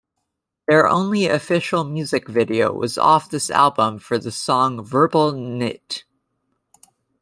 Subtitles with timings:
[0.67, 6.05] Their only official music video was off this album for the song Verbal Kint.